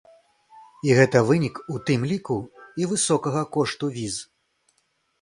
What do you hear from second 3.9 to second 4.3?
віз.